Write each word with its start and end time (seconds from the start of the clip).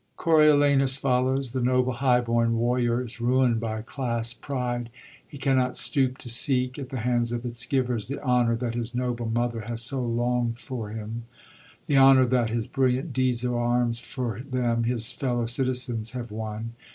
€oriolanu8 0.17 0.97
follows. 0.97 1.51
The 1.51 1.61
noble, 1.61 1.93
high 1.93 2.21
bom 2.21 2.55
warrior 2.57 3.03
is 3.05 3.21
ruind 3.21 3.59
by 3.59 3.83
class 3.83 4.33
pride. 4.33 4.89
He 5.27 5.37
cannot 5.37 5.77
stoop 5.77 6.17
to 6.17 6.27
seek, 6.27 6.79
at 6.79 6.89
the 6.89 7.01
hands 7.01 7.31
of 7.31 7.45
its 7.45 7.67
givers, 7.67 8.07
the 8.07 8.19
honor 8.23 8.55
that 8.55 8.73
his 8.73 8.95
noble 8.95 9.29
mother 9.29 9.59
has 9.61 9.83
so 9.83 10.01
long 10.03 10.15
longd 10.53 10.59
for 10.59 10.89
for 10.89 10.89
him, 10.89 11.25
the 11.85 11.97
honor 11.97 12.25
that 12.25 12.49
his 12.49 12.65
brilliant 12.65 13.13
deeds 13.13 13.43
of 13.43 13.53
arms 13.53 13.99
for 13.99 14.39
them, 14.41 14.85
his 14.85 15.11
fellow 15.11 15.45
citizens, 15.45 16.13
have 16.13 16.31
won. 16.31 16.73